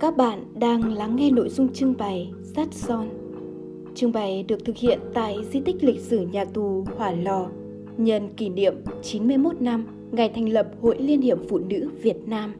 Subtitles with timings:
[0.00, 3.08] Các bạn đang lắng nghe nội dung trưng bày Sắt Son.
[3.94, 7.50] Trưng bày được thực hiện tại di tích lịch sử nhà tù Hỏa Lò
[7.96, 12.54] nhân kỷ niệm 91 năm ngày thành lập Hội Liên hiệp Phụ nữ Việt Nam.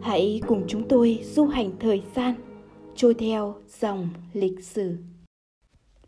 [0.00, 2.34] Hãy cùng chúng tôi du hành thời gian,
[2.96, 4.96] trôi theo dòng lịch sử.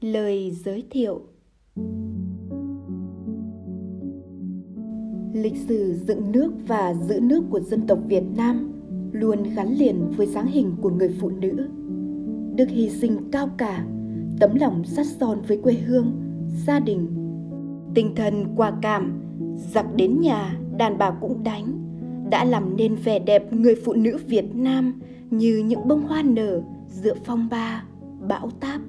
[0.01, 1.21] Lời giới thiệu
[5.33, 8.76] Lịch sử dựng nước và giữ nước của dân tộc Việt Nam
[9.21, 11.69] luôn gắn liền với dáng hình của người phụ nữ.
[12.55, 13.85] Được hy sinh cao cả,
[14.41, 16.13] tấm lòng sắt son với quê hương,
[16.67, 17.09] gia đình.
[17.95, 19.23] Tinh thần quả cảm,
[19.75, 21.83] giặc đến nhà, đàn bà cũng đánh,
[22.31, 26.63] đã làm nên vẻ đẹp người phụ nữ Việt Nam như những bông hoa nở
[26.89, 27.85] giữa phong ba,
[28.29, 28.81] bão táp.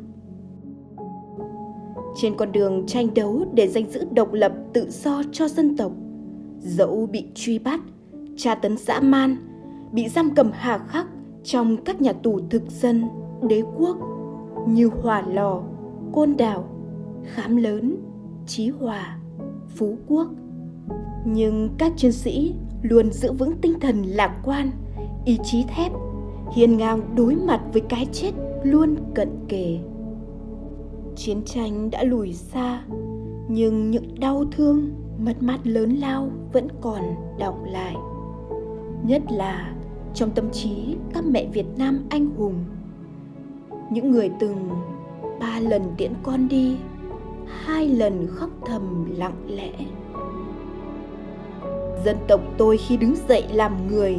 [2.15, 5.91] Trên con đường tranh đấu để giành giữ độc lập tự do cho dân tộc,
[6.59, 7.79] dẫu bị truy bắt,
[8.37, 9.35] tra tấn dã man,
[9.91, 11.07] bị giam cầm hà khắc
[11.43, 13.03] trong các nhà tù thực dân,
[13.49, 13.97] đế quốc
[14.67, 15.61] như Hòa Lò,
[16.13, 16.63] Côn Đảo,
[17.23, 17.97] Khám Lớn,
[18.47, 19.17] Chí Hòa,
[19.67, 20.27] Phú Quốc.
[21.25, 24.71] Nhưng các chiến sĩ luôn giữ vững tinh thần lạc quan,
[25.25, 25.91] ý chí thép,
[26.53, 28.31] hiên ngang đối mặt với cái chết
[28.63, 29.79] luôn cận kề.
[31.15, 32.83] Chiến tranh đã lùi xa,
[33.49, 37.01] nhưng những đau thương, mất mát lớn lao vẫn còn
[37.39, 37.95] đọng lại.
[39.03, 39.73] Nhất là
[40.13, 42.65] trong tâm trí các mẹ Việt Nam anh hùng.
[43.91, 44.69] Những người từng
[45.39, 46.77] ba lần tiễn con đi,
[47.47, 49.71] hai lần khóc thầm lặng lẽ.
[52.05, 54.17] Dân tộc tôi khi đứng dậy làm người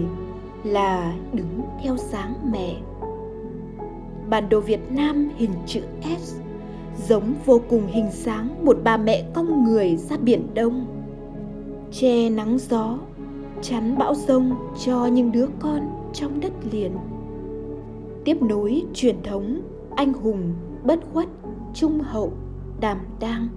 [0.64, 2.76] là đứng theo dáng mẹ.
[4.30, 5.80] Bản đồ Việt Nam hình chữ
[6.18, 6.34] S
[7.08, 10.86] giống vô cùng hình dáng một bà mẹ cong người ra biển Đông.
[11.92, 12.98] Che nắng gió
[13.62, 16.92] chắn bão rông cho những đứa con trong đất liền.
[18.24, 19.62] Tiếp nối truyền thống
[19.96, 21.28] anh hùng bất khuất,
[21.74, 22.32] trung hậu,
[22.80, 23.48] đảm đang,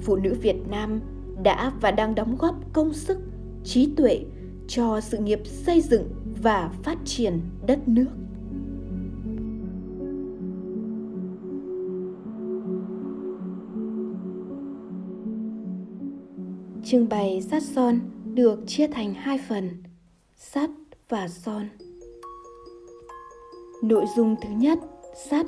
[0.00, 1.00] phụ nữ việt nam
[1.42, 3.18] đã và đang đóng góp công sức,
[3.64, 4.24] trí tuệ
[4.68, 6.04] cho sự nghiệp xây dựng
[6.42, 8.06] và phát triển đất nước.
[16.84, 18.00] Trưng bày sát son
[18.38, 19.70] được chia thành hai phần,
[20.36, 20.70] sắt
[21.08, 21.68] và son.
[23.82, 24.78] Nội dung thứ nhất,
[25.30, 25.46] sắt,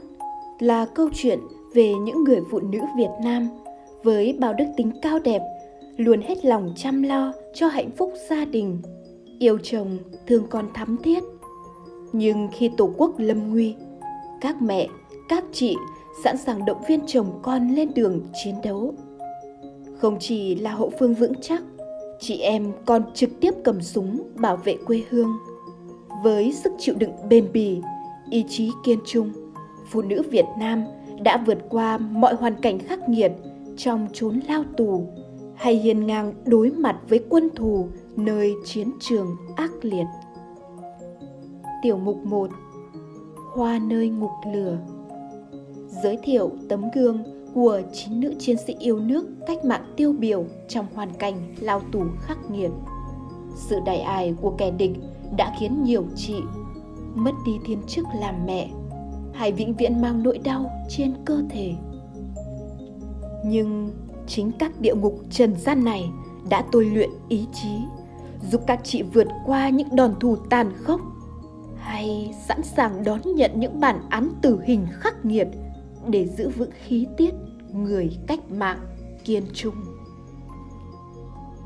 [0.59, 1.39] là câu chuyện
[1.75, 3.49] về những người phụ nữ việt nam
[4.03, 5.43] với bao đức tính cao đẹp,
[5.97, 8.83] luôn hết lòng chăm lo cho hạnh phúc gia đình,
[9.39, 11.23] yêu chồng, thương con thắm thiết.
[12.13, 13.75] Nhưng khi tổ quốc lâm nguy,
[14.41, 14.89] các mẹ,
[15.29, 15.77] các chị
[16.25, 18.95] sẵn sàng động viên chồng con lên đường chiến đấu.
[19.99, 21.63] Không chỉ là hậu phương vững chắc
[22.21, 25.39] chị em còn trực tiếp cầm súng bảo vệ quê hương.
[26.23, 27.81] Với sức chịu đựng bền bỉ,
[28.31, 29.33] ý chí kiên trung,
[29.91, 30.85] phụ nữ việt nam
[31.23, 33.33] đã vượt qua mọi hoàn cảnh khắc nghiệt
[33.77, 35.07] trong chốn lao tù
[35.55, 40.07] hay hiên ngang đối mặt với quân thù nơi chiến trường ác liệt.
[41.83, 42.51] Tiểu mục 1
[43.55, 44.79] hoa nơi ngục lửa.
[46.03, 50.45] Giới thiệu tấm gương của chín nữ chiến sĩ yêu nước cách mạng tiêu biểu
[50.69, 52.71] trong hoàn cảnh lao tù khắc nghiệt.
[53.57, 54.93] Sự đại ải của kẻ địch
[55.37, 56.35] đã khiến nhiều chị
[57.15, 58.71] mất đi thiên chức làm mẹ
[59.35, 61.73] hay vĩnh viễn mang nỗi đau trên cơ thể.
[63.45, 63.91] Nhưng
[64.27, 66.11] chính các địa ngục trần gian này
[66.51, 67.79] đã tôi luyện ý chí,
[68.51, 71.01] giúp các chị vượt qua những đòn thù tàn khốc
[71.77, 75.49] hay sẵn sàng đón nhận những bản án tử hình khắc nghiệt
[76.09, 77.35] để giữ vững khí tiết
[77.73, 78.81] người cách mạng
[79.25, 79.75] kiên trung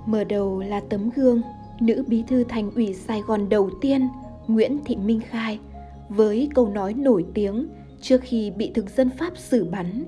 [0.06, 1.42] mở đầu là tấm gương
[1.80, 4.08] nữ bí thư thành ủy Sài Gòn đầu tiên
[4.46, 5.60] Nguyễn Thị Minh Khai
[6.08, 7.68] với câu nói nổi tiếng
[8.00, 10.04] trước khi bị thực dân Pháp xử bắn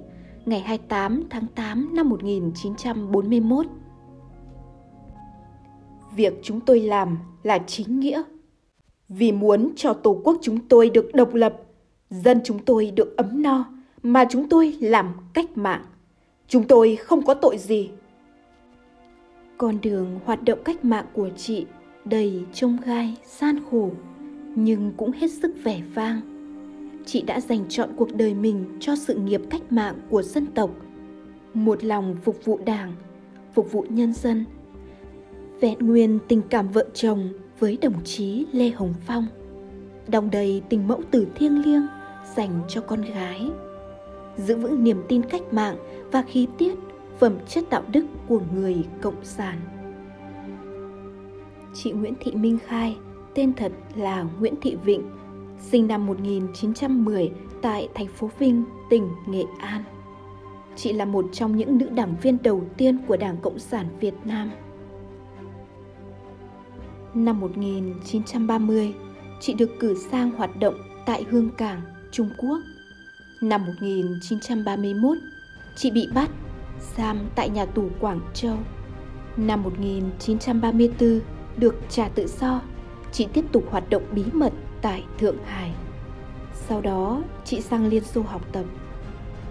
[0.47, 3.66] ngày 28 tháng 8 năm 1941.
[6.16, 8.22] Việc chúng tôi làm là chính nghĩa.
[9.09, 11.56] Vì muốn cho Tổ quốc chúng tôi được độc lập,
[12.10, 13.76] dân chúng tôi được ấm no,
[14.06, 15.84] mà chúng tôi làm cách mạng.
[16.48, 17.91] Chúng tôi không có tội gì.
[19.58, 21.66] Con đường hoạt động cách mạng của chị
[22.04, 23.91] đầy trông gai, gian khổ,
[24.54, 26.20] nhưng cũng hết sức vẻ vang.
[27.06, 30.70] Chị đã dành chọn cuộc đời mình cho sự nghiệp cách mạng của dân tộc,
[31.54, 32.92] một lòng phục vụ đảng,
[33.54, 34.44] phục vụ nhân dân.
[35.60, 39.26] Vẹn nguyên tình cảm vợ chồng với đồng chí Lê Hồng Phong,
[40.08, 41.86] đồng đầy tình mẫu tử thiêng liêng
[42.36, 43.50] dành cho con gái
[44.36, 45.77] giữ vững niềm tin cách mạng
[46.12, 46.74] và khí tiết
[47.18, 49.60] phẩm chất đạo đức của người cộng sản
[51.74, 52.97] chị nguyễn thị minh khai
[53.34, 55.03] tên thật là Nguyễn Thị Vịnh,
[55.60, 57.30] sinh năm 1910
[57.62, 59.84] tại thành phố Vinh, tỉnh Nghệ An.
[60.77, 64.15] Chị là một trong những nữ đảng viên đầu tiên của Đảng Cộng sản Việt
[64.24, 64.50] Nam.
[67.15, 68.94] Năm 1930,
[69.41, 70.74] chị được cử sang hoạt động
[71.06, 71.80] tại Hương Cảng,
[72.12, 72.59] Trung Quốc.
[73.41, 75.18] Năm 1931,
[75.77, 76.30] chị bị bắt,
[76.97, 78.56] giam tại nhà tù Quảng Châu.
[79.36, 81.21] Năm 1934,
[81.56, 82.62] được trả tự do,
[83.12, 84.53] chị tiếp tục hoạt động bí mật
[84.83, 85.72] tại Thượng Hải.
[86.54, 88.65] Sau đó, chị sang Liên Xô học tập.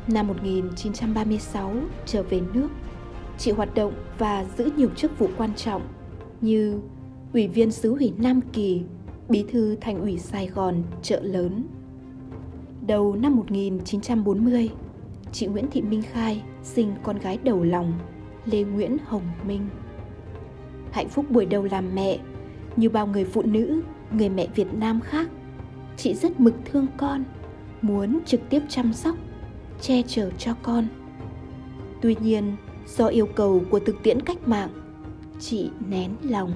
[0.08, 1.74] Năm 1936,
[2.06, 2.70] trở về nước,
[3.38, 5.82] chị hoạt động và giữ nhiều chức vụ quan trọng
[6.42, 6.80] như
[7.34, 8.82] Ủy viên xứ ủy Nam Kỳ,
[9.30, 11.64] Bí thư Thành ủy Sài Gòn, chợ lớn.
[12.88, 14.70] Đầu năm 1940,
[15.32, 17.94] chị Nguyễn Thị Minh Khai sinh con gái đầu lòng,
[18.46, 19.68] Lê Nguyễn Hồng Minh.
[20.92, 22.20] Hạnh phúc buổi đầu làm mẹ,
[22.76, 25.30] như bao người phụ nữ, người mẹ Việt Nam khác,
[25.98, 27.24] chị rất mực thương con,
[27.82, 29.16] muốn trực tiếp chăm sóc,
[29.82, 30.88] che chở cho con.
[32.02, 32.56] Tuy nhiên,
[32.88, 34.70] do yêu cầu của thực tiễn cách mạng,
[35.40, 36.52] chị nén lòng,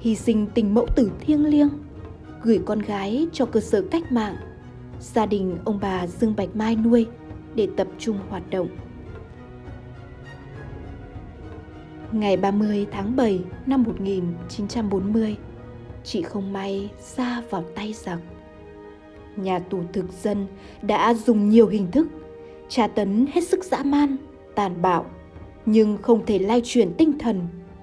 [0.00, 1.70] hy sinh tình mẫu tử thiêng liêng,
[2.42, 4.36] gửi con gái cho cơ sở cách mạng,
[5.12, 7.06] gia đình ông bà Dương Bạch Mai nuôi
[7.54, 8.68] để tập trung hoạt động.
[12.12, 15.36] Ngày 30 tháng 7 năm 1940,
[16.04, 18.18] chị không may ra vào tay giặc.
[19.36, 20.46] Nhà tù thực dân
[20.82, 22.08] đã dùng nhiều hình thức,
[22.68, 24.16] tra tấn hết sức dã man,
[24.54, 25.06] tàn bạo,
[25.66, 27.40] nhưng không thể lay chuyển tinh thần,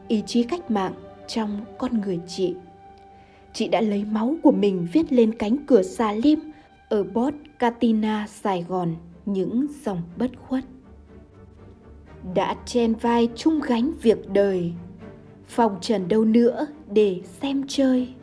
[0.07, 0.93] ý chí cách mạng
[1.27, 2.55] trong con người chị.
[3.53, 6.50] Chị đã lấy máu của mình viết lên cánh cửa xà lim
[6.91, 8.95] ở Bot Katina, Sài Gòn
[9.25, 10.63] những dòng bất khuất.
[12.33, 14.73] Đã chen vai chung gánh việc đời.
[15.47, 18.13] Phòng trần đâu nữa để xem chơi.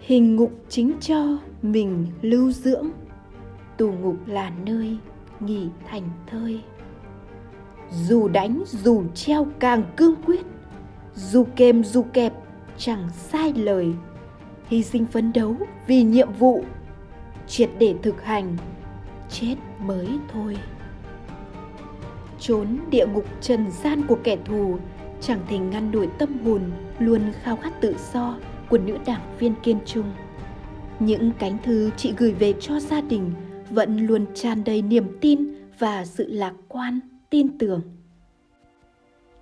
[0.00, 2.90] Hình ngục chính cho mình lưu dưỡng.
[3.76, 4.96] Tù ngục là nơi
[5.40, 6.60] nghỉ thành thơi.
[7.92, 10.46] Dù đánh dù treo càng cương quyết.
[11.14, 12.32] Dù kềm dù kẹp
[12.76, 13.92] chẳng sai lời.
[14.66, 15.56] Hy sinh phấn đấu
[15.86, 16.64] vì nhiệm vụ
[17.48, 18.56] triệt để thực hành.
[19.30, 20.56] Chết mới thôi.
[22.40, 24.78] Trốn địa ngục trần gian của kẻ thù
[25.20, 26.62] chẳng thể ngăn nổi tâm hồn
[26.98, 30.12] luôn khao khát tự do của nữ đảng viên kiên trung.
[31.00, 33.32] Những cánh thư chị gửi về cho gia đình
[33.70, 37.00] vẫn luôn tràn đầy niềm tin và sự lạc quan,
[37.30, 37.80] tin tưởng.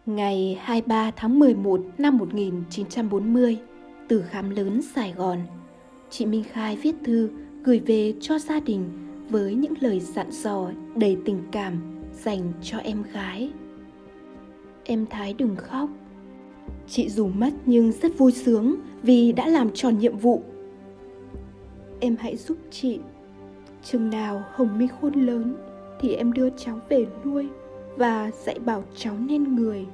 [0.06, 3.56] Ngày 23 tháng 11 năm 1940,
[4.08, 5.38] từ khám lớn Sài Gòn,
[6.10, 7.30] chị Minh Khai viết thư
[7.66, 8.84] gửi về cho gia đình
[9.30, 13.50] với những lời dặn dò đầy tình cảm dành cho em gái.
[14.84, 15.90] Em Thái đừng khóc.
[16.88, 20.42] Chị dù mất nhưng rất vui sướng vì đã làm tròn nhiệm vụ.
[22.00, 22.98] Em hãy giúp chị.
[23.84, 25.54] Chừng nào Hồng Mi khôn lớn
[26.00, 27.48] thì em đưa cháu về nuôi
[27.96, 29.86] và dạy bảo cháu nên người.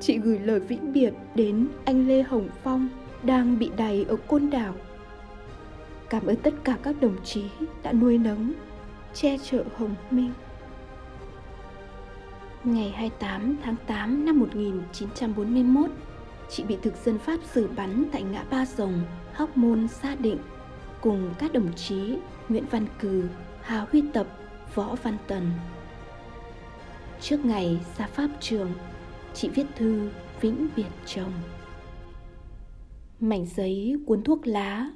[0.00, 2.88] Chị gửi lời vĩnh biệt đến anh Lê Hồng Phong
[3.22, 4.74] đang bị đày ở Côn Đảo.
[6.10, 7.44] Cảm ơn tất cả các đồng chí
[7.82, 8.52] đã nuôi nấng,
[9.14, 10.32] che chở Hồng Minh.
[12.64, 15.90] Ngày 28 tháng 8 năm 1941,
[16.50, 19.00] chị bị thực dân Pháp xử bắn tại ngã Ba Rồng,
[19.32, 20.38] Hóc Môn, Sa Định,
[21.00, 23.28] cùng các đồng chí Nguyễn Văn Cừ,
[23.62, 24.26] Hà Huy Tập,
[24.74, 25.50] Võ Văn Tần.
[27.20, 28.72] Trước ngày ra Pháp trường,
[29.34, 30.08] chị viết thư
[30.40, 31.32] vĩnh biệt chồng.
[33.20, 34.90] Mảnh giấy cuốn thuốc lá,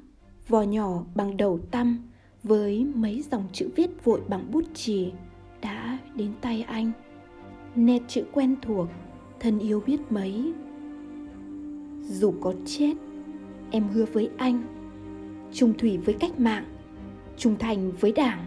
[0.49, 2.09] vò nhỏ bằng đầu tăm
[2.43, 5.13] với mấy dòng chữ viết vội bằng bút chì
[5.61, 6.93] đã đến tay anh.
[7.75, 8.89] Nét chữ quen thuộc,
[9.41, 10.53] thân yêu biết mấy.
[12.03, 12.95] Dù có chết,
[13.71, 14.73] em hứa với anh
[15.53, 16.65] trung thủy với cách mạng,
[17.37, 18.45] trung thành với đảng.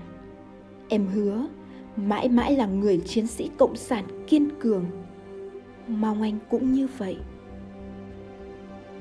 [0.89, 1.47] Em hứa
[1.95, 4.85] mãi mãi là người chiến sĩ cộng sản kiên cường.
[5.87, 7.17] Mong anh cũng như vậy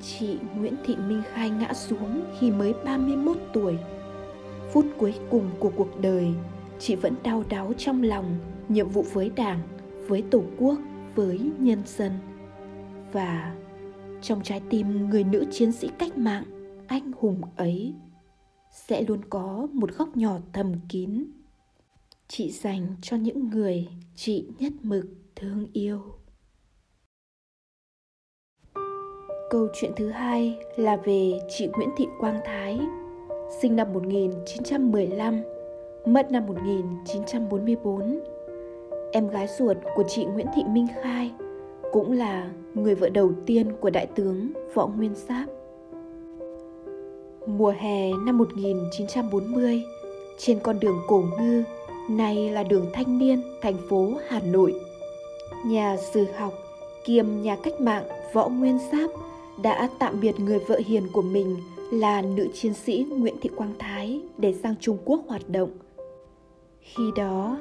[0.06, 3.78] chị Nguyễn Thị Minh Khai ngã xuống khi mới 31 tuổi.
[4.73, 6.28] Phút cuối cùng của cuộc đời,
[6.78, 9.61] chị vẫn đau đáu trong lòng nhiệm vụ với Đảng
[10.08, 10.78] với tổ quốc
[11.14, 12.12] với nhân dân.
[13.12, 13.54] Và
[14.23, 16.44] trong trái tim người nữ chiến sĩ cách mạng
[16.87, 17.94] anh hùng ấy
[18.70, 21.25] sẽ luôn có một góc nhỏ thầm kín.
[22.28, 25.06] Chị dành cho những người chị nhất mực
[25.37, 26.02] thương yêu.
[29.54, 32.80] Câu chuyện thứ hai là về chị Nguyễn Thị Quang Thái,
[33.61, 35.42] sinh năm 1915,
[36.06, 38.20] mất năm 1944
[39.12, 41.32] em gái ruột của chị Nguyễn Thị Minh Khai,
[41.92, 45.46] cũng là người vợ đầu tiên của Đại tướng Võ Nguyên Giáp.
[47.46, 49.82] Mùa hè năm 1940,
[50.38, 51.62] trên con đường Cổ Ngư,
[52.11, 54.75] nay là đường Thanh Niên, thành phố Hà Nội.
[55.66, 56.52] Nhà sử học
[57.04, 59.11] kiêm nhà cách mạng Võ Nguyên Giáp
[59.62, 61.56] đã tạm biệt người vợ hiền của mình
[61.90, 65.70] là nữ chiến sĩ Nguyễn Thị Quang Thái để sang Trung Quốc hoạt động.
[66.80, 67.56] Khi đó,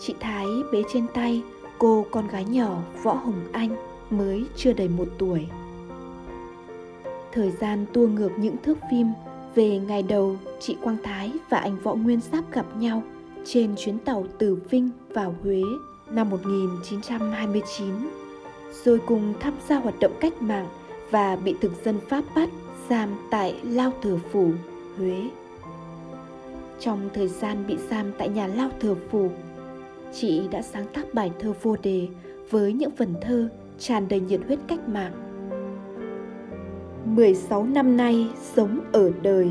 [0.00, 1.42] chị Thái bế trên tay
[1.78, 3.76] cô con gái nhỏ Võ Hồng Anh
[4.10, 5.46] mới chưa đầy một tuổi.
[7.32, 9.06] Thời gian tua ngược những thước phim
[9.54, 13.02] về ngày đầu chị Quang Thái và anh Võ Nguyên Giáp gặp nhau
[13.44, 15.62] trên chuyến tàu từ Vinh vào Huế
[16.10, 17.88] năm 1929,
[18.84, 20.66] rồi cùng tham gia hoạt động cách mạng
[21.10, 22.48] và bị thực dân Pháp bắt
[22.88, 24.50] giam tại Lao Thừa Phủ,
[24.98, 25.30] Huế.
[26.80, 29.30] Trong thời gian bị giam tại nhà Lao Thừa Phủ,
[30.12, 32.08] chị đã sáng tác bài thơ vô đề
[32.50, 33.48] với những phần thơ
[33.78, 35.12] tràn đầy nhiệt huyết cách mạng.
[37.04, 39.50] 16 năm nay sống ở đời,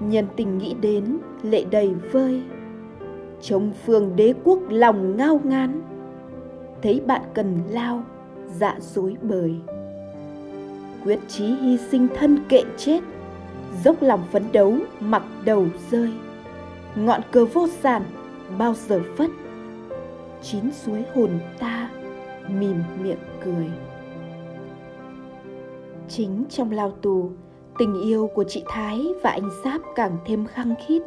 [0.00, 2.42] nhân tình nghĩ đến lệ đầy vơi.
[3.42, 5.82] Trong phương đế quốc lòng ngao ngán,
[6.82, 8.02] thấy bạn cần lao,
[8.54, 9.54] dạ dối bời.
[11.04, 13.00] Quyết chí hy sinh thân kệ chết,
[13.84, 16.10] dốc lòng phấn đấu mặc đầu rơi.
[16.96, 18.02] Ngọn cờ vô sản
[18.58, 19.30] bao giờ phất,
[20.42, 21.90] chín suối hồn ta
[22.48, 23.70] mỉm miệng cười.
[26.08, 27.30] Chính trong lao tù
[27.78, 31.02] tình yêu của chị thái và anh giáp càng thêm khăng khít.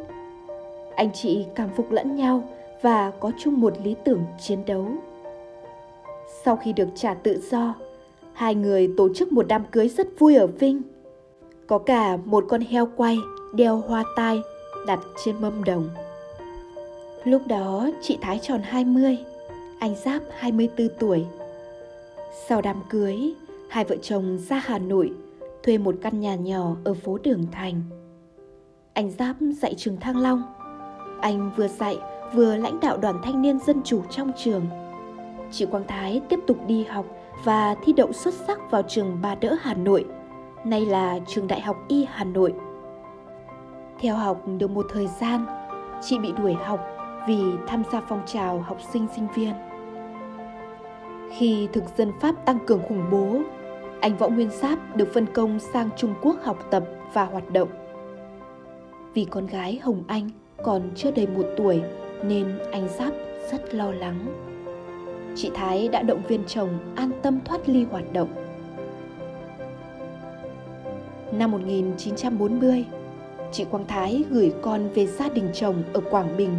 [0.96, 2.48] Anh chị cảm phục lẫn nhau
[2.82, 4.88] và có chung một lý tưởng chiến đấu.
[6.44, 7.74] Sau khi được trả tự do
[8.34, 10.82] hai người tổ chức một đám cưới rất vui ở vinh
[11.66, 13.18] có cả một con heo quay
[13.54, 14.40] đeo hoa tai
[14.86, 15.88] đặt trên mâm đồng
[17.24, 19.18] lúc đó chị thái tròn 20
[19.82, 21.24] anh Giáp 24 tuổi.
[22.48, 23.34] Sau đám cưới,
[23.68, 25.12] hai vợ chồng ra Hà Nội
[25.62, 27.82] thuê một căn nhà nhỏ ở phố Đường Thành.
[28.92, 30.42] Anh Giáp dạy trường Thăng Long.
[31.20, 31.98] Anh vừa dạy
[32.34, 34.66] vừa lãnh đạo đoàn thanh niên dân chủ trong trường.
[35.52, 37.06] Chị Quang Thái tiếp tục đi học
[37.44, 40.04] và thi đậu xuất sắc vào trường Bà Đỡ Hà Nội,
[40.64, 42.54] nay là trường Đại học Y Hà Nội.
[44.00, 45.46] Theo học được một thời gian,
[46.02, 46.80] chị bị đuổi học
[47.28, 49.54] vì tham gia phong trào học sinh sinh viên.
[51.32, 53.40] Khi thực dân Pháp tăng cường khủng bố,
[54.00, 57.68] anh Võ Nguyên Giáp được phân công sang Trung Quốc học tập và hoạt động.
[59.14, 60.30] Vì con gái Hồng Anh
[60.64, 61.82] còn chưa đầy một tuổi
[62.24, 63.12] nên anh Giáp
[63.52, 64.51] rất lo lắng.
[65.36, 68.28] Chị Thái đã động viên chồng an tâm thoát ly hoạt động.
[71.32, 72.84] Năm 1940,
[73.52, 76.54] chị Quang Thái gửi con về gia đình chồng ở Quảng Bình,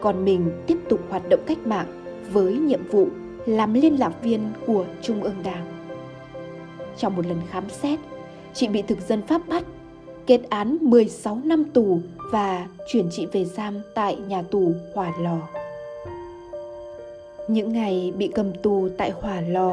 [0.00, 1.86] còn mình tiếp tục hoạt động cách mạng
[2.32, 3.08] với nhiệm vụ
[3.46, 5.66] làm liên lạc viên của Trung ương Đảng.
[6.96, 7.98] Trong một lần khám xét,
[8.54, 9.64] chị bị thực dân Pháp bắt,
[10.26, 12.00] kết án 16 năm tù
[12.32, 15.65] và chuyển chị về giam tại nhà tù Hỏa Lò.
[17.48, 19.72] Những ngày bị cầm tù tại Hỏa Lò,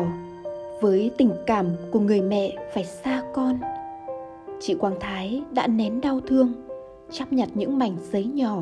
[0.82, 3.60] với tình cảm của người mẹ phải xa con,
[4.60, 6.54] chị Quang Thái đã nén đau thương,
[7.12, 8.58] chắp nhặt những mảnh giấy nhỏ,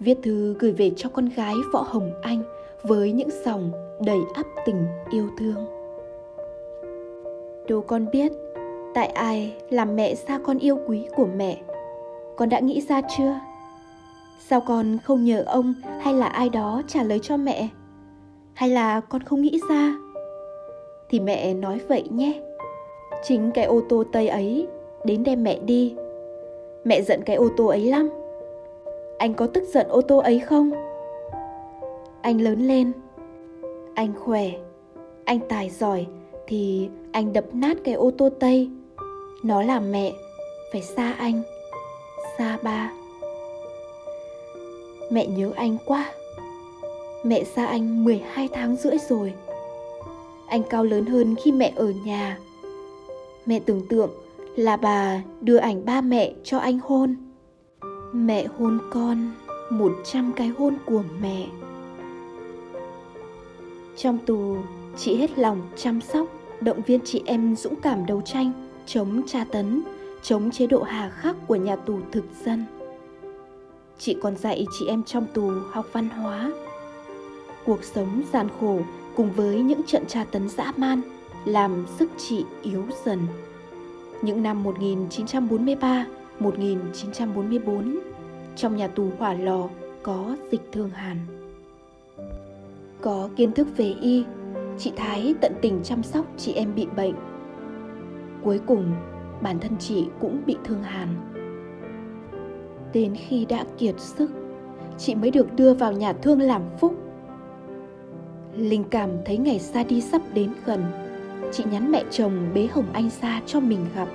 [0.00, 2.42] viết thư gửi về cho con gái Võ Hồng Anh
[2.82, 3.70] với những dòng
[4.06, 5.66] đầy ắp tình yêu thương.
[7.68, 8.32] Đâu con biết
[8.94, 11.60] tại ai làm mẹ xa con yêu quý của mẹ.
[12.36, 13.40] Con đã nghĩ ra chưa?
[14.48, 17.68] Sao con không nhờ ông hay là ai đó trả lời cho mẹ?
[18.54, 19.94] Hay là con không nghĩ ra?
[21.08, 22.40] Thì mẹ nói vậy nhé.
[23.22, 24.66] Chính cái ô tô tây ấy
[25.04, 25.94] đến đem mẹ đi.
[26.84, 28.10] Mẹ giận cái ô tô ấy lắm.
[29.18, 30.70] Anh có tức giận ô tô ấy không?
[32.22, 32.92] Anh lớn lên.
[33.94, 34.50] Anh khỏe.
[35.24, 36.06] Anh tài giỏi
[36.46, 38.70] thì anh đập nát cái ô tô tây.
[39.42, 40.12] Nó là mẹ.
[40.72, 41.42] Phải xa anh.
[42.38, 42.92] Xa ba.
[45.10, 46.12] Mẹ nhớ anh quá
[47.24, 49.32] mẹ xa anh 12 tháng rưỡi rồi
[50.46, 52.38] anh cao lớn hơn khi mẹ ở nhà
[53.46, 54.10] mẹ tưởng tượng
[54.56, 57.16] là bà đưa ảnh ba mẹ cho anh hôn
[58.12, 59.30] mẹ hôn con
[59.70, 61.46] một trăm cái hôn của mẹ
[63.96, 64.56] trong tù,
[64.96, 66.26] chị hết lòng chăm sóc,
[66.60, 68.52] động viên chị em dũng cảm đấu tranh,
[68.86, 69.82] chống tra tấn,
[70.22, 72.64] chống chế độ hà khắc của nhà tù thực dân.
[73.98, 76.50] Chị còn dạy chị em trong tù học văn hóa.
[77.66, 78.78] Cuộc sống gian khổ
[79.16, 81.00] cùng với những trận tra tấn dã man
[81.44, 83.18] làm sức chị yếu dần.
[84.22, 86.06] Những năm 1943,
[86.38, 87.98] 1944,
[88.56, 89.68] trong nhà tù hỏa lò
[90.02, 91.16] có dịch thương hàn.
[93.00, 94.24] Có kiến thức về y,
[94.78, 97.14] chị Thái tận tình chăm sóc chị em bị bệnh.
[98.42, 98.92] Cuối cùng,
[99.42, 101.08] bản thân chị cũng bị thương hàn.
[102.92, 104.30] Đến khi đã kiệt sức,
[104.98, 107.03] chị mới được đưa vào nhà thương làm phúc.
[108.56, 110.84] Linh cảm thấy ngày xa đi sắp đến gần,
[111.52, 114.08] chị nhắn mẹ chồng bế Hồng Anh ra cho mình gặp.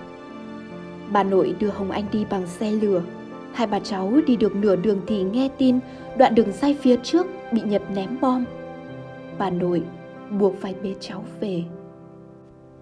[1.12, 3.02] Bà nội đưa Hồng Anh đi bằng xe lửa.
[3.54, 5.80] Hai bà cháu đi được nửa đường thì nghe tin
[6.18, 8.46] đoạn đường say phía trước bị Nhật ném bom.
[9.38, 9.84] Bà nội
[10.30, 11.64] buộc phải bế cháu về.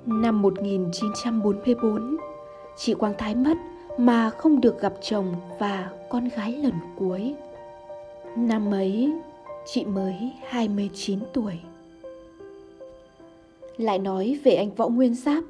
[0.06, 2.18] Năm 1944,
[2.78, 3.58] chị Quang Thái mất
[3.98, 7.36] mà không được gặp chồng và con gái lần cuối.
[8.36, 9.14] Năm ấy,
[9.74, 11.54] chị mới 29 tuổi.
[13.78, 15.44] Lại nói về anh Võ Nguyên Giáp,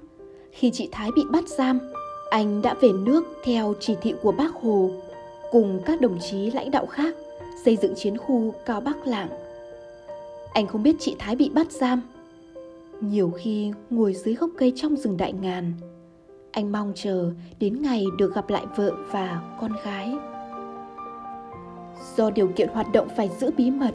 [0.52, 1.80] khi chị Thái bị bắt giam,
[2.30, 4.90] anh đã về nước theo chỉ thị của bác Hồ
[5.52, 7.16] cùng các đồng chí lãnh đạo khác
[7.66, 9.30] xây dựng chiến khu Cao Bắc Lạng.
[10.54, 12.02] Anh không biết chị Thái bị bắt giam.
[13.02, 15.74] Nhiều khi ngồi dưới gốc cây trong rừng đại ngàn,
[16.52, 20.16] anh mong chờ đến ngày được gặp lại vợ và con gái.
[22.16, 23.92] Do điều kiện hoạt động phải giữ bí mật,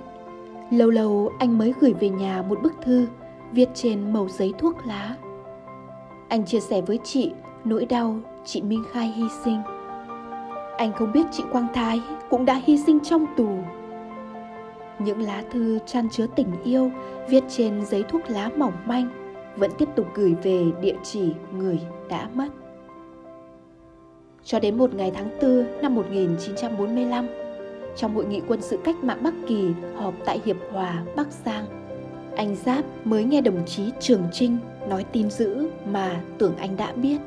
[0.73, 3.07] lâu lâu anh mới gửi về nhà một bức thư
[3.53, 5.17] viết trên màu giấy thuốc lá.
[6.29, 7.33] Anh chia sẻ với chị
[7.65, 9.63] nỗi đau chị Minh Khai hy sinh.
[10.77, 12.01] Anh không biết chị Quang Thái
[12.31, 13.49] cũng đã hy sinh trong tù.
[14.99, 16.91] Những lá thư chan chứa tình yêu
[17.29, 19.09] viết trên giấy thuốc lá mỏng manh
[19.57, 22.49] vẫn tiếp tục gửi về địa chỉ người đã mất.
[24.45, 27.42] Cho đến một ngày tháng 4 năm 1945,
[27.97, 31.67] trong hội nghị quân sự cách mạng Bắc Kỳ họp tại Hiệp Hòa, Bắc Giang,
[32.37, 34.59] anh Giáp mới nghe đồng chí Trường Trinh
[34.89, 37.19] nói tin dữ mà tưởng anh đã biết.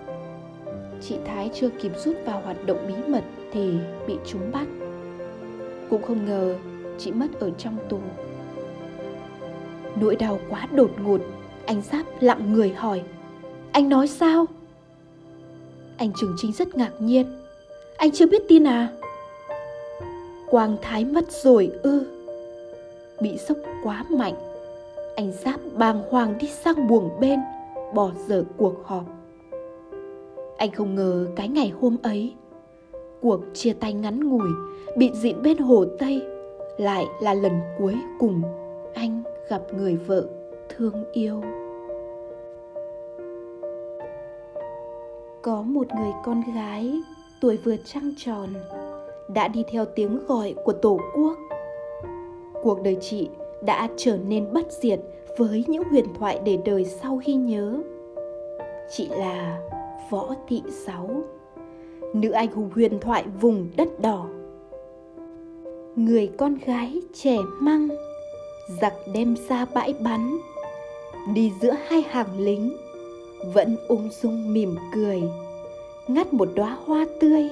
[1.01, 3.73] Chị Thái chưa kịp rút vào hoạt động bí mật thì
[4.07, 4.67] bị chúng bắt.
[5.89, 6.55] Cũng không ngờ
[6.97, 7.99] chị mất ở trong tù.
[10.01, 11.21] Nỗi đau quá đột ngột,
[11.65, 13.01] anh Giáp lặng người hỏi.
[13.71, 14.45] Anh nói sao?
[15.97, 17.25] Anh Trường Trinh rất ngạc nhiên.
[17.97, 18.87] Anh chưa biết tin à?
[20.55, 22.03] Quang Thái mất rồi ư?
[23.21, 24.33] Bị sốc quá mạnh,
[25.15, 27.39] anh Giáp bàng hoàng đi sang buồng bên,
[27.93, 29.03] bỏ dở cuộc họp.
[30.57, 32.33] Anh không ngờ cái ngày hôm ấy,
[33.21, 34.49] cuộc chia tay ngắn ngủi,
[34.97, 36.21] bị dịn bên hồ Tây,
[36.77, 38.41] lại là lần cuối cùng
[38.93, 40.25] anh gặp người vợ
[40.69, 41.41] thương yêu.
[45.41, 46.93] Có một người con gái
[47.41, 48.49] tuổi vừa trăng tròn
[49.27, 51.37] đã đi theo tiếng gọi của Tổ quốc.
[52.63, 53.29] Cuộc đời chị
[53.61, 54.99] đã trở nên bất diệt
[55.37, 57.77] với những huyền thoại để đời sau ghi nhớ.
[58.91, 59.59] Chị là
[60.09, 61.09] Võ Thị Sáu,
[62.13, 64.27] nữ anh hùng huyền thoại vùng đất đỏ.
[65.95, 67.87] Người con gái trẻ măng,
[68.81, 70.37] giặc đem ra bãi bắn,
[71.33, 72.77] đi giữa hai hàng lính,
[73.53, 75.23] vẫn ung dung mỉm cười,
[76.07, 77.49] ngắt một đóa hoa tươi,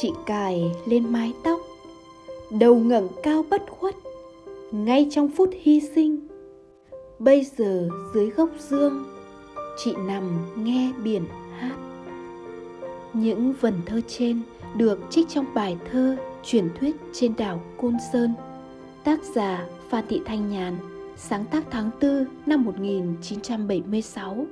[0.00, 1.60] chị cài lên mái tóc,
[2.50, 3.94] đầu ngẩng cao bất khuất,
[4.72, 6.28] ngay trong phút hy sinh.
[7.18, 9.04] Bây giờ dưới gốc dương,
[9.76, 11.24] chị nằm nghe biển
[11.58, 11.76] hát.
[13.12, 14.40] Những vần thơ trên
[14.76, 18.34] được trích trong bài thơ truyền thuyết trên đảo Côn Sơn.
[19.04, 20.76] Tác giả Phan Thị Thanh Nhàn,
[21.16, 24.46] sáng tác tháng 4 năm 1976,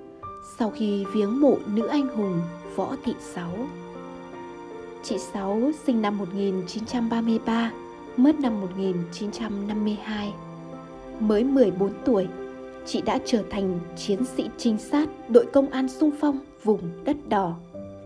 [0.58, 2.40] sau khi viếng mộ nữ anh hùng
[2.76, 3.52] Võ Thị Sáu.
[5.04, 7.72] Chị Sáu sinh năm 1933,
[8.16, 10.32] mất năm 1952.
[11.20, 12.28] Mới 14 tuổi,
[12.86, 17.16] chị đã trở thành chiến sĩ trinh sát đội công an sung phong vùng đất
[17.28, 17.56] đỏ,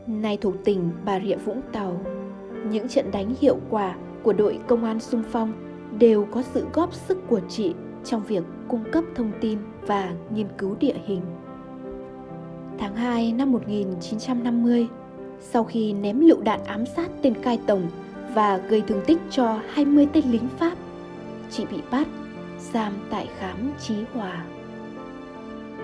[0.07, 2.01] nay thuộc tỉnh Bà Rịa Vũng Tàu.
[2.71, 5.53] Những trận đánh hiệu quả của đội công an sung phong
[5.99, 10.47] đều có sự góp sức của chị trong việc cung cấp thông tin và nghiên
[10.59, 11.21] cứu địa hình.
[12.79, 14.89] Tháng 2 năm 1950,
[15.41, 17.83] sau khi ném lựu đạn ám sát tên cai tổng
[18.35, 20.79] và gây thương tích cho 20 tên lính Pháp,
[21.51, 22.07] chị bị bắt,
[22.73, 24.45] giam tại khám Chí Hòa.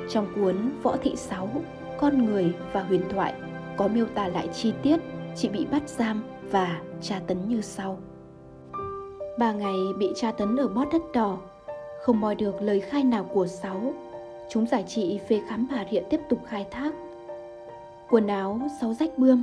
[0.08, 1.50] Trong cuốn Võ Thị Sáu,
[1.98, 3.34] Con Người và Huyền Thoại
[3.76, 5.00] có miêu tả lại chi tiết
[5.36, 7.98] chị bị bắt giam và tra tấn như sau.
[9.38, 11.38] Ba ngày bị tra tấn ở bót đất đỏ,
[12.02, 13.94] không moi được lời khai nào của Sáu.
[14.50, 16.92] Chúng giải chị về khám Bà Rịa tiếp tục khai thác.
[18.12, 19.42] Quần áo Sáu rách bươm,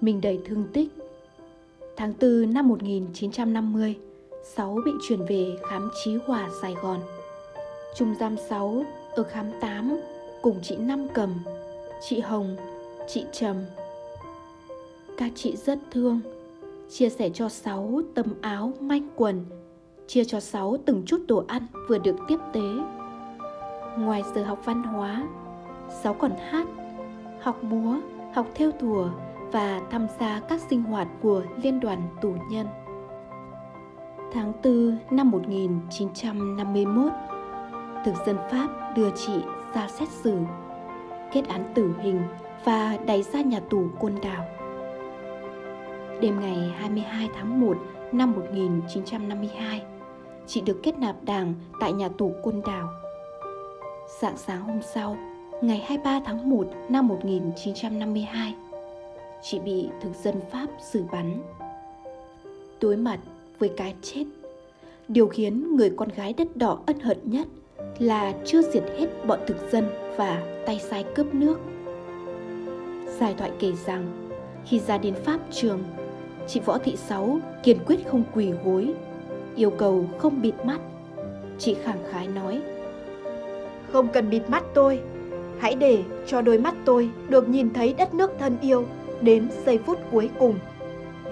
[0.00, 0.88] mình đầy thương tích.
[1.96, 3.96] Tháng 4 năm 1950,
[4.44, 7.00] Sáu bị chuyển về khám trí Hòa Sài Gòn.
[7.96, 8.84] Trung giam 6
[9.16, 10.00] ở khám 8
[10.42, 11.34] cùng chị Năm Cầm,
[12.08, 12.56] chị Hồng,
[13.08, 13.56] chị Trầm.
[15.16, 16.20] Các chị rất thương,
[16.90, 19.44] chia sẻ cho Sáu tấm áo manh quần,
[20.06, 22.68] chia cho Sáu từng chút đồ ăn vừa được tiếp tế.
[23.98, 25.28] Ngoài giờ học văn hóa,
[26.02, 26.66] Sáu còn hát,
[27.42, 27.96] học múa,
[28.34, 29.08] học theo thùa
[29.52, 32.66] và tham gia các sinh hoạt của Liên đoàn Tù nhân.
[34.32, 37.12] Tháng 4 năm 1951,
[38.04, 39.32] thực dân Pháp đưa chị
[39.74, 40.36] ra xét xử,
[41.32, 42.22] kết án tử hình
[42.64, 44.44] và đẩy ra nhà tù Côn Đảo.
[46.20, 47.76] Đêm ngày 22 tháng 1
[48.12, 49.82] năm 1952,
[50.46, 52.88] chị được kết nạp đảng tại nhà tù Côn Đảo.
[54.20, 55.16] Sáng sáng hôm sau,
[55.62, 58.54] ngày 23 tháng 1 năm 1952,
[59.42, 61.42] chị bị thực dân Pháp xử bắn.
[62.80, 63.18] Đối mặt
[63.58, 64.24] với cái chết,
[65.08, 67.46] điều khiến người con gái đất đỏ ân hận nhất
[67.98, 69.84] là chưa diệt hết bọn thực dân
[70.16, 71.60] và tay sai cướp nước.
[73.18, 74.30] Giải thoại kể rằng,
[74.66, 75.80] khi ra đến Pháp trường,
[76.46, 78.94] chị Võ Thị Sáu kiên quyết không quỳ gối,
[79.56, 80.80] yêu cầu không bịt mắt.
[81.58, 82.60] Chị khẳng khái nói,
[83.92, 85.00] Không cần bịt mắt tôi,
[85.60, 88.86] hãy để cho đôi mắt tôi được nhìn thấy đất nước thân yêu
[89.20, 90.58] đến giây phút cuối cùng.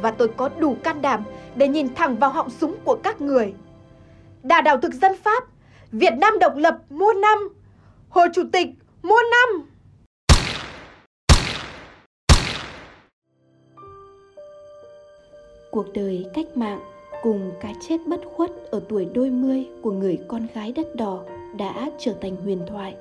[0.02, 1.24] Và tôi có đủ can đảm
[1.56, 3.54] để nhìn thẳng vào họng súng của các người.
[4.42, 5.44] Đà đảo thực dân Pháp,
[5.92, 7.38] Việt Nam độc lập mua năm,
[8.08, 8.68] Hồ Chủ tịch
[9.02, 9.68] mua năm.
[15.70, 16.80] Cuộc đời cách mạng
[17.22, 21.22] cùng cái chết bất khuất ở tuổi đôi mươi của người con gái đất đỏ
[21.58, 22.94] đã trở thành huyền thoại.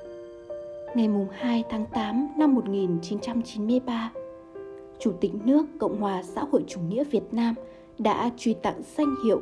[0.96, 4.12] Ngày 2 tháng 8 năm 1993,
[4.98, 7.54] Chủ tịch nước Cộng hòa xã hội chủ nghĩa Việt Nam
[7.98, 9.40] đã truy tặng danh hiệu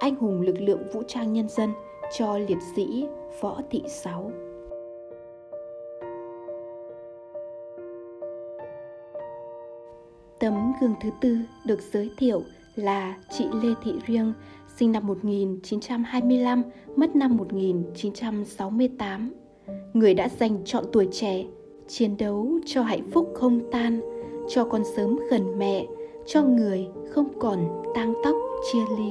[0.00, 1.70] Anh hùng lực lượng vũ trang nhân dân
[2.18, 3.06] cho liệt sĩ
[3.40, 4.32] Võ Thị Sáu.
[10.40, 12.42] Tấm gương thứ tư được giới thiệu
[12.74, 14.32] là chị Lê Thị Riêng,
[14.76, 16.62] sinh năm 1925,
[16.96, 19.41] mất năm 1968.
[19.94, 21.44] Người đã dành chọn tuổi trẻ,
[21.88, 24.00] chiến đấu cho hạnh phúc không tan,
[24.48, 25.86] cho con sớm gần mẹ,
[26.26, 28.36] cho người không còn tang tóc
[28.72, 29.10] chia ly.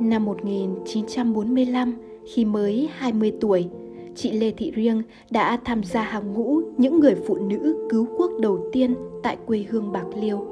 [0.00, 1.94] Năm 1945,
[2.26, 3.66] khi mới 20 tuổi,
[4.14, 8.30] chị Lê Thị Riêng đã tham gia hàng ngũ những người phụ nữ cứu quốc
[8.40, 10.46] đầu tiên tại quê hương Bạc Liêu.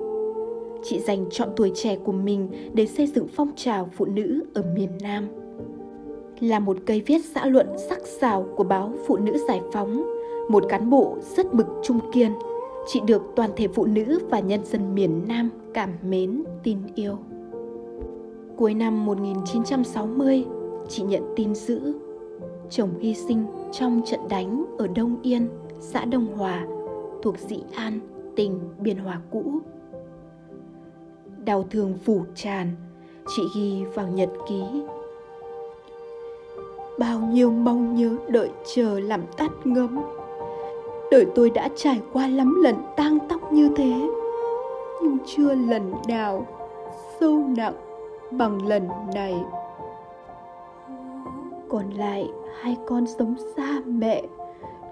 [0.82, 4.62] Chị dành chọn tuổi trẻ của mình để xây dựng phong trào phụ nữ ở
[4.76, 5.28] miền Nam.
[6.40, 10.06] Là một cây viết xã luận sắc sảo của báo Phụ nữ Giải phóng,
[10.48, 12.32] một cán bộ rất bực trung kiên,
[12.86, 17.18] chị được toàn thể phụ nữ và nhân dân miền Nam cảm mến, tin yêu.
[18.56, 20.44] Cuối năm 1960,
[20.88, 21.94] chị nhận tin dữ
[22.70, 25.48] chồng hy sinh trong trận đánh ở Đông Yên,
[25.80, 26.66] xã Đông Hòa,
[27.22, 28.00] thuộc Dĩ An,
[28.36, 29.44] tỉnh Biên Hòa cũ.
[31.44, 32.70] Đau thương phủ tràn,
[33.36, 34.62] chị ghi vào nhật ký.
[36.98, 40.00] Bao nhiêu mong nhớ đợi chờ làm tắt ngấm.
[41.10, 44.08] Đời tôi đã trải qua lắm lần tang tóc như thế,
[45.02, 46.46] nhưng chưa lần nào
[47.20, 47.74] sâu nặng
[48.30, 49.34] bằng lần này.
[51.68, 52.30] Còn lại
[52.60, 54.22] hai con sống xa mẹ.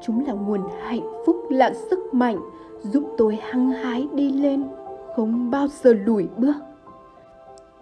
[0.02, 2.38] Chúng là nguồn hạnh phúc là sức mạnh
[2.80, 4.64] giúp tôi hăng hái đi lên
[5.16, 6.56] không bao giờ lùi bước.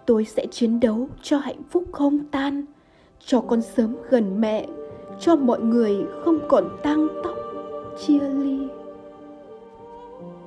[0.05, 2.65] Tôi sẽ chiến đấu cho hạnh phúc không tan
[3.25, 4.67] cho con sớm gần mẹ
[5.19, 7.35] cho mọi người không còn tang tóc
[7.99, 8.59] chia ly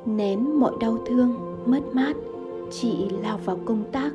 [0.06, 1.34] nén mọi đau thương
[1.66, 2.16] mất mát
[2.70, 4.12] chị lao vào công tác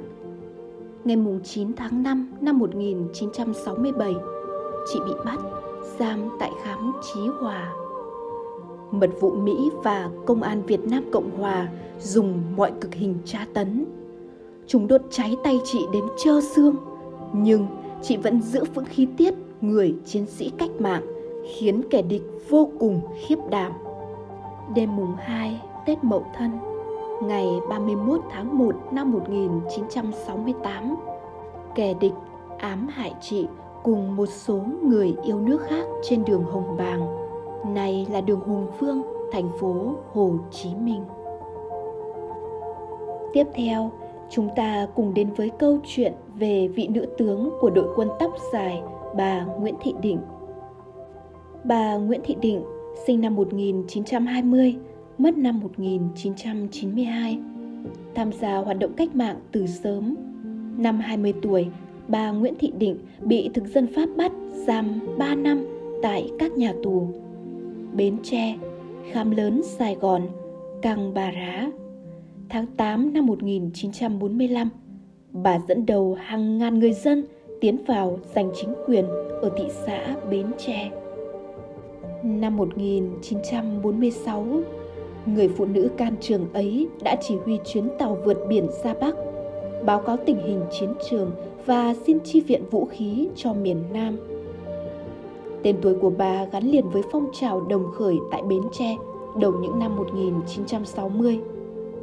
[1.04, 4.16] ngày 9 tháng 5 năm 1967,
[4.94, 5.38] chị bị bắt,
[6.00, 7.74] giam tại khám Chí Hòa.
[8.92, 11.70] Mật vụ Mỹ và Công an Việt Nam Cộng Hòa
[12.00, 13.86] dùng mọi cực hình tra tấn.
[14.68, 16.76] Chúng đốt cháy tay chị đến trơ xương,
[17.34, 17.68] nhưng
[18.02, 21.04] chị vẫn giữ vững khí tiết người chiến sĩ cách mạng,
[21.58, 23.72] khiến kẻ địch vô cùng khiếp đảm.
[24.76, 26.52] Đêm mùng 2 Tết Mậu Thân
[27.24, 30.96] ngày 31 tháng 1 năm 1968.
[31.76, 32.14] Kẻ địch
[32.58, 33.48] ám hại chị
[33.84, 37.08] cùng một số người yêu nước khác trên đường Hồng Bàng,
[37.76, 41.04] này là đường Hùng Phương, thành phố Hồ Chí Minh.
[43.34, 43.92] Tiếp theo,
[44.30, 48.36] chúng ta cùng đến với câu chuyện về vị nữ tướng của đội quân tóc
[48.54, 48.82] dài,
[49.16, 50.20] bà Nguyễn Thị Định.
[51.64, 52.64] Bà Nguyễn Thị Định
[53.08, 54.76] sinh năm 1920
[55.18, 57.40] mất năm 1992.
[58.16, 60.16] Tham gia hoạt động cách mạng từ sớm.
[60.78, 61.68] Năm 20 tuổi,
[62.08, 65.68] bà Nguyễn Thị Định bị thực dân Pháp bắt giam 3 năm
[66.02, 67.08] tại các nhà tù.
[67.94, 68.58] Bến Tre,
[69.12, 70.22] Khám Lớn, Sài Gòn,
[70.82, 71.68] Căng Bà Rá.
[72.50, 74.70] Tháng 8 năm 1945,
[75.32, 77.26] bà dẫn đầu hàng ngàn người dân
[77.62, 79.06] tiến vào giành chính quyền
[79.42, 80.92] ở thị xã Bến Tre.
[82.24, 84.46] Năm 1946,
[85.26, 89.16] người phụ nữ can trường ấy đã chỉ huy chuyến tàu vượt biển ra Bắc,
[89.86, 91.32] báo cáo tình hình chiến trường
[91.66, 94.18] và xin chi viện vũ khí cho miền Nam.
[95.64, 98.96] Tên tuổi của bà gắn liền với phong trào đồng khởi tại Bến Tre
[99.40, 101.40] đầu những năm 1960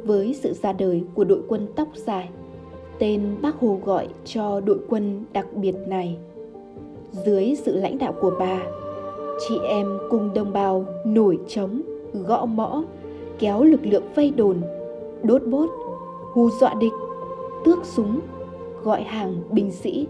[0.07, 2.29] với sự ra đời của đội quân tóc dài.
[2.99, 6.17] Tên bác Hồ gọi cho đội quân đặc biệt này.
[7.11, 8.63] Dưới sự lãnh đạo của bà,
[9.47, 11.81] chị em cùng đồng bào nổi trống,
[12.13, 12.83] gõ mõ,
[13.39, 14.57] kéo lực lượng vây đồn,
[15.23, 15.69] đốt bốt,
[16.33, 16.93] hù dọa địch,
[17.65, 18.19] tước súng,
[18.83, 20.07] gọi hàng binh sĩ.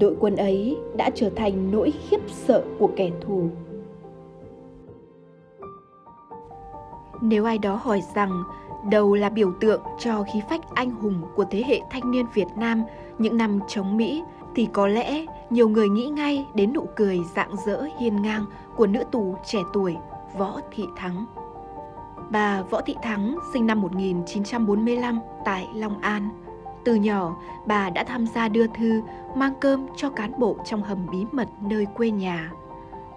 [0.00, 3.42] Đội quân ấy đã trở thành nỗi khiếp sợ của kẻ thù.
[7.26, 8.42] Nếu ai đó hỏi rằng
[8.90, 12.48] đâu là biểu tượng cho khí phách anh hùng của thế hệ thanh niên Việt
[12.56, 12.82] Nam
[13.18, 14.22] những năm chống Mỹ
[14.54, 18.44] thì có lẽ nhiều người nghĩ ngay đến nụ cười rạng rỡ hiên ngang
[18.76, 19.96] của nữ tù trẻ tuổi
[20.38, 21.26] Võ Thị Thắng.
[22.30, 26.28] Bà Võ Thị Thắng sinh năm 1945 tại Long An.
[26.84, 29.02] Từ nhỏ, bà đã tham gia đưa thư
[29.34, 32.50] mang cơm cho cán bộ trong hầm bí mật nơi quê nhà.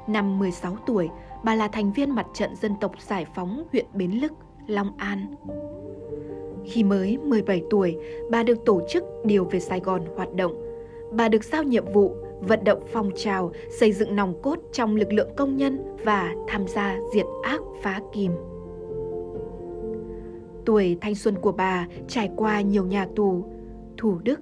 [0.07, 1.09] Năm 16 tuổi,
[1.47, 4.31] bà là thành viên mặt trận dân tộc giải phóng huyện Bến Lức,
[4.67, 5.35] Long An.
[6.65, 7.97] Khi mới 17 tuổi,
[8.31, 10.53] bà được tổ chức điều về Sài Gòn hoạt động.
[11.11, 15.13] Bà được giao nhiệm vụ vận động phong trào xây dựng nòng cốt trong lực
[15.13, 18.31] lượng công nhân và tham gia diệt ác phá kìm.
[20.65, 23.45] Tuổi thanh xuân của bà trải qua nhiều nhà tù,
[23.97, 24.39] Thủ Đức,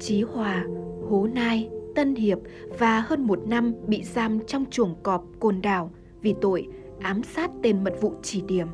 [0.00, 0.64] Chí Hòa,
[1.10, 2.38] Hố Nai, Tân Hiệp
[2.78, 5.90] và hơn một năm bị giam trong chuồng cọp Côn Đảo
[6.22, 6.68] vì tội
[7.00, 8.66] ám sát tên mật vụ chỉ điểm.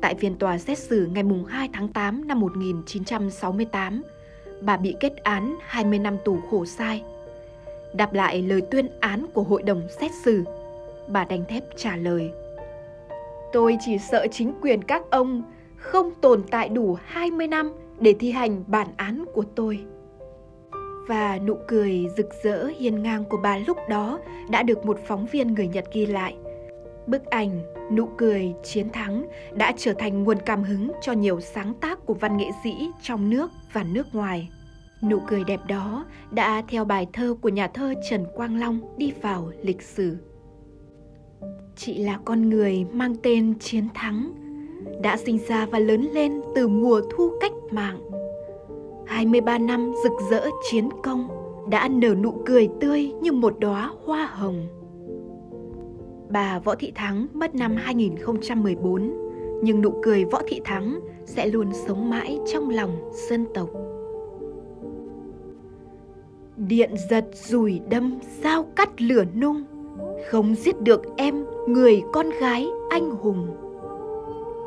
[0.00, 4.02] Tại phiên tòa xét xử ngày 2 tháng 8 năm 1968,
[4.60, 7.02] bà bị kết án 20 năm tù khổ sai.
[7.94, 10.44] Đáp lại lời tuyên án của hội đồng xét xử,
[11.08, 12.30] bà đành thép trả lời.
[13.52, 15.42] Tôi chỉ sợ chính quyền các ông
[15.76, 19.78] không tồn tại đủ 20 năm để thi hành bản án của tôi.
[21.06, 24.18] Và nụ cười rực rỡ hiên ngang của bà lúc đó
[24.50, 26.36] đã được một phóng viên người Nhật ghi lại.
[27.06, 31.74] Bức ảnh Nụ cười chiến thắng đã trở thành nguồn cảm hứng cho nhiều sáng
[31.80, 34.48] tác của văn nghệ sĩ trong nước và nước ngoài.
[35.02, 39.12] Nụ cười đẹp đó đã theo bài thơ của nhà thơ Trần Quang Long đi
[39.22, 40.16] vào lịch sử.
[41.76, 44.32] Chị là con người mang tên Chiến Thắng,
[45.02, 48.09] đã sinh ra và lớn lên từ mùa thu cách mạng.
[49.10, 51.28] 23 năm rực rỡ chiến công
[51.70, 54.66] đã nở nụ cười tươi như một đóa hoa hồng.
[56.28, 59.14] Bà Võ Thị Thắng mất năm 2014,
[59.62, 63.68] nhưng nụ cười Võ Thị Thắng sẽ luôn sống mãi trong lòng dân tộc.
[66.56, 69.64] Điện giật rùi đâm sao cắt lửa nung
[70.30, 73.46] Không giết được em người con gái anh hùng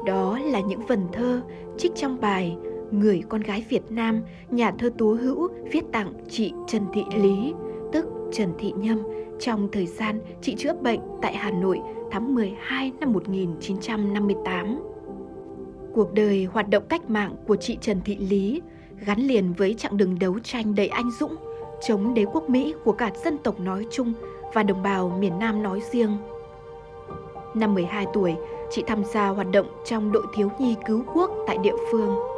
[0.06, 1.42] Đó là những vần thơ
[1.78, 2.58] trích trong bài
[2.94, 7.54] Người con gái Việt Nam nhà thơ Tú Hữu viết tặng chị Trần Thị Lý
[7.92, 9.04] tức Trần Thị Nhâm
[9.40, 11.80] trong thời gian chị chữa bệnh tại Hà Nội
[12.12, 14.80] tháng 12 năm 1958.
[15.94, 18.62] Cuộc đời hoạt động cách mạng của chị Trần Thị Lý
[19.06, 21.36] gắn liền với chặng đường đấu tranh đầy anh dũng
[21.88, 24.14] chống đế quốc Mỹ của cả dân tộc nói chung
[24.54, 26.18] và đồng bào miền Nam nói riêng.
[27.54, 28.36] Năm 12 tuổi,
[28.72, 32.33] chị tham gia hoạt động trong đội thiếu nhi cứu quốc tại địa phương.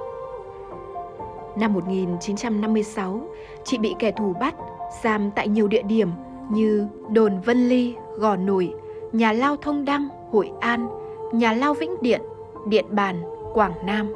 [1.58, 3.22] Năm 1956,
[3.63, 4.56] chị bị kẻ thù bắt,
[5.04, 6.10] giam tại nhiều địa điểm
[6.52, 8.74] như đồn Vân Ly, Gò Nổi,
[9.12, 10.88] nhà lao Thông Đăng, Hội An,
[11.34, 12.22] nhà lao Vĩnh Điện,
[12.68, 13.22] Điện Bàn,
[13.54, 14.13] Quảng Nam.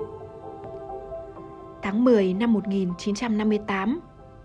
[1.81, 3.99] Tháng 10 năm 1958,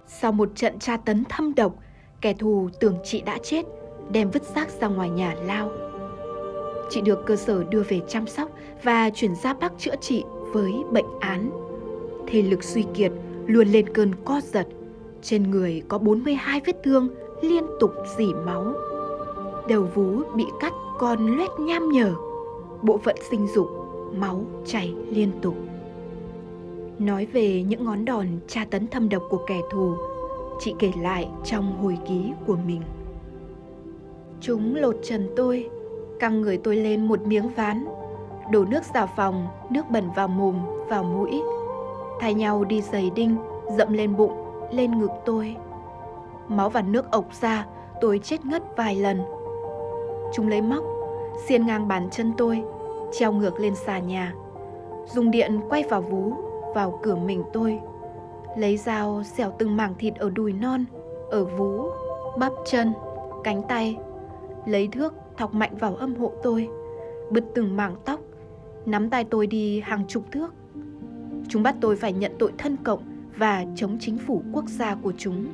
[0.06, 1.74] sau một trận tra tấn thâm độc,
[2.20, 3.62] kẻ thù tưởng chị đã chết,
[4.10, 5.70] đem vứt xác ra ngoài nhà lao.
[6.90, 8.50] Chị được cơ sở đưa về chăm sóc
[8.82, 11.63] và chuyển ra Bắc chữa trị với bệnh án.
[12.26, 13.12] Thể lực suy kiệt,
[13.46, 14.66] luôn lên cơn co giật.
[15.22, 17.08] Trên người có 42 vết thương
[17.42, 18.72] liên tục dỉ máu.
[19.68, 22.14] Đầu vú bị cắt còn loét nham nhở.
[22.82, 23.68] Bộ phận sinh dục,
[24.16, 25.54] máu chảy liên tục.
[26.98, 29.94] Nói về những ngón đòn tra tấn thâm độc của kẻ thù,
[30.60, 32.82] chị kể lại trong hồi ký của mình.
[34.40, 35.68] Chúng lột trần tôi,
[36.20, 37.84] căng người tôi lên một miếng ván,
[38.50, 40.56] đổ nước xà phòng, nước bẩn vào mồm,
[40.88, 41.42] vào mũi.
[42.24, 43.36] Thay nhau đi giày đinh,
[43.70, 44.32] dậm lên bụng,
[44.70, 45.56] lên ngực tôi.
[46.48, 47.66] Máu và nước ộc ra,
[48.00, 49.22] tôi chết ngất vài lần.
[50.34, 50.84] Chúng lấy móc,
[51.46, 52.62] xiên ngang bàn chân tôi,
[53.12, 54.34] treo ngược lên xà nhà.
[55.06, 56.32] Dùng điện quay vào vú,
[56.74, 57.80] vào cửa mình tôi
[58.56, 60.84] lấy dao xẻo từng mảng thịt ở đùi non
[61.30, 61.90] ở vú
[62.38, 62.92] bắp chân
[63.44, 63.96] cánh tay
[64.66, 66.68] lấy thước thọc mạnh vào âm hộ tôi
[67.30, 68.20] bứt từng mảng tóc,
[68.86, 70.54] nắm tay tôi đi hàng chục thước.
[71.54, 73.02] Chúng bắt tôi phải nhận tội thân cộng
[73.36, 75.46] và chống chính phủ quốc gia của chúng.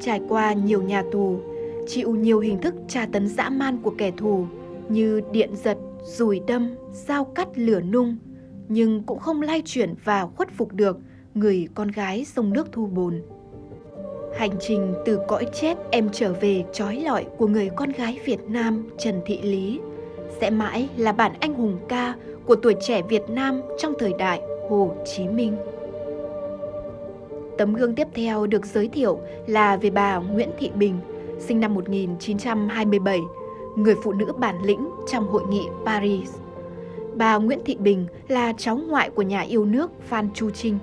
[0.00, 1.38] Trải qua nhiều nhà tù,
[1.86, 4.46] chịu nhiều hình thức tra tấn dã man của kẻ thù
[4.88, 8.16] như điện giật, rùi đâm, dao cắt lửa nung,
[8.68, 10.98] nhưng cũng không lay chuyển và khuất phục được
[11.34, 13.22] người con gái sông nước thu bồn.
[14.38, 18.40] Hành trình từ cõi chết em trở về trói lọi của người con gái Việt
[18.48, 19.80] Nam Trần Thị Lý
[20.40, 22.14] sẽ mãi là bản anh hùng ca
[22.46, 25.56] của tuổi trẻ Việt Nam trong thời đại Hồ Chí Minh.
[27.58, 30.98] Tấm gương tiếp theo được giới thiệu là về bà Nguyễn Thị Bình,
[31.38, 33.20] sinh năm 1927,
[33.76, 36.34] người phụ nữ bản lĩnh trong hội nghị Paris.
[37.14, 40.78] Bà Nguyễn Thị Bình là cháu ngoại của nhà yêu nước Phan Chu Trinh.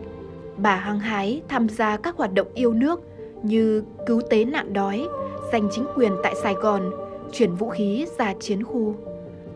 [0.58, 3.02] Bà hăng hái tham gia các hoạt động yêu nước
[3.44, 5.08] như cứu tế nạn đói,
[5.52, 6.92] giành chính quyền tại Sài Gòn,
[7.32, 8.96] chuyển vũ khí ra chiến khu.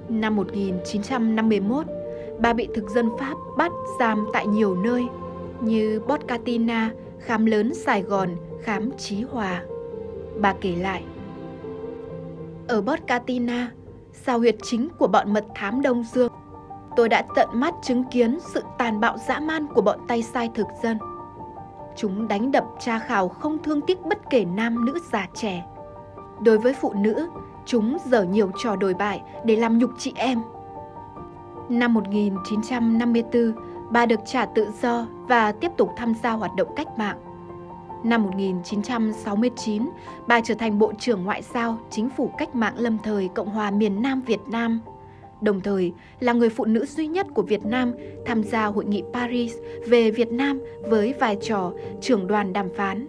[0.09, 1.85] Năm 1951,
[2.39, 5.07] bà bị thực dân Pháp bắt giam tại nhiều nơi
[5.61, 8.29] như Botcatina, khám lớn Sài Gòn,
[8.61, 9.63] khám Chí Hòa.
[10.39, 11.03] Bà kể lại,
[12.67, 13.71] ở Botcatina,
[14.13, 16.31] sao huyệt chính của bọn mật thám Đông Dương,
[16.95, 20.49] tôi đã tận mắt chứng kiến sự tàn bạo dã man của bọn tay sai
[20.55, 20.97] thực dân.
[21.95, 25.65] Chúng đánh đập tra khảo không thương tiếc bất kể nam nữ già trẻ.
[26.41, 27.29] Đối với phụ nữ,
[27.65, 30.41] chúng dở nhiều trò đồi bại để làm nhục chị em.
[31.69, 33.53] Năm 1954,
[33.91, 37.17] bà được trả tự do và tiếp tục tham gia hoạt động cách mạng.
[38.03, 39.89] Năm 1969,
[40.27, 43.71] bà trở thành Bộ trưởng Ngoại giao Chính phủ Cách mạng lâm thời Cộng hòa
[43.71, 44.79] miền Nam Việt Nam.
[45.41, 47.93] Đồng thời là người phụ nữ duy nhất của Việt Nam
[48.25, 49.53] tham gia hội nghị Paris
[49.87, 53.07] về Việt Nam với vai trò trưởng đoàn đàm phán.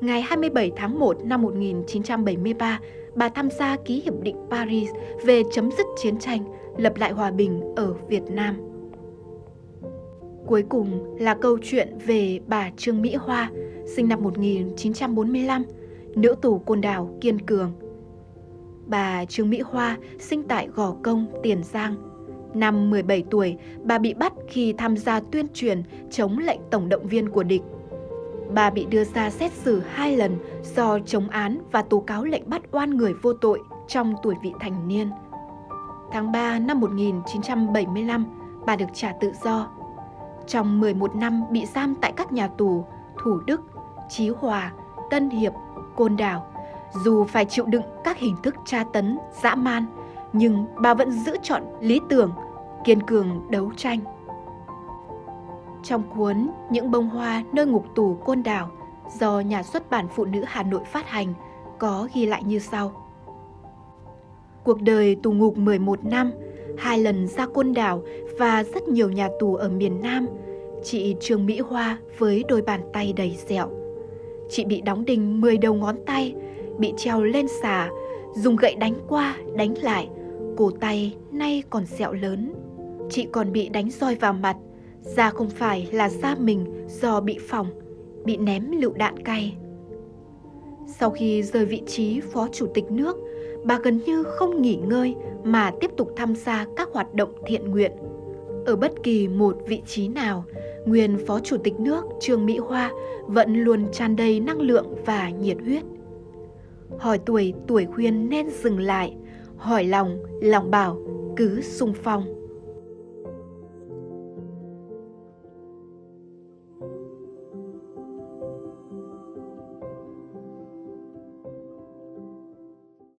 [0.00, 2.80] Ngày 27 tháng 1 năm 1973,
[3.14, 4.90] bà tham gia ký hiệp định Paris
[5.24, 6.44] về chấm dứt chiến tranh,
[6.76, 8.56] lập lại hòa bình ở Việt Nam.
[10.46, 13.50] Cuối cùng là câu chuyện về bà Trương Mỹ Hoa,
[13.96, 15.64] sinh năm 1945,
[16.14, 17.72] nữ tù côn đảo kiên cường.
[18.86, 21.94] Bà Trương Mỹ Hoa sinh tại Gò Công, Tiền Giang.
[22.54, 27.06] Năm 17 tuổi, bà bị bắt khi tham gia tuyên truyền chống lệnh tổng động
[27.06, 27.62] viên của địch.
[28.54, 30.36] Bà bị đưa ra xét xử hai lần
[30.74, 34.52] do chống án và tố cáo lệnh bắt oan người vô tội trong tuổi vị
[34.60, 35.08] thành niên.
[36.12, 38.26] Tháng 3 năm 1975,
[38.66, 39.68] bà được trả tự do.
[40.46, 42.84] Trong 11 năm bị giam tại các nhà tù
[43.22, 43.60] Thủ Đức,
[44.08, 44.72] Chí Hòa,
[45.10, 45.52] Tân Hiệp,
[45.96, 46.46] Côn Đảo,
[47.04, 49.86] dù phải chịu đựng các hình thức tra tấn, dã man,
[50.32, 52.32] nhưng bà vẫn giữ chọn lý tưởng,
[52.84, 54.00] kiên cường đấu tranh.
[55.82, 58.70] Trong cuốn Những bông hoa nơi ngục tù Côn Đảo
[59.18, 61.34] do nhà xuất bản Phụ nữ Hà Nội phát hành
[61.78, 63.09] có ghi lại như sau.
[64.64, 66.30] Cuộc đời tù ngục 11 năm,
[66.78, 68.02] hai lần ra Côn Đảo
[68.38, 70.26] và rất nhiều nhà tù ở miền Nam,
[70.84, 73.70] chị Trương Mỹ Hoa với đôi bàn tay đầy sẹo.
[74.50, 76.34] Chị bị đóng đinh 10 đầu ngón tay,
[76.78, 77.90] bị treo lên xà,
[78.34, 80.08] dùng gậy đánh qua, đánh lại,
[80.56, 82.54] cổ tay nay còn sẹo lớn.
[83.10, 84.56] Chị còn bị đánh roi vào mặt,
[85.00, 87.66] da không phải là da mình do bị phỏng,
[88.24, 89.56] bị ném lựu đạn cay.
[90.86, 93.16] Sau khi rời vị trí phó chủ tịch nước,
[93.64, 97.70] bà gần như không nghỉ ngơi mà tiếp tục tham gia các hoạt động thiện
[97.70, 97.92] nguyện.
[98.66, 100.44] Ở bất kỳ một vị trí nào,
[100.86, 102.92] nguyên phó chủ tịch nước Trương Mỹ Hoa
[103.26, 105.82] vẫn luôn tràn đầy năng lượng và nhiệt huyết.
[106.98, 109.16] Hỏi tuổi, tuổi khuyên nên dừng lại,
[109.56, 110.98] hỏi lòng, lòng bảo
[111.36, 112.39] cứ sung phong.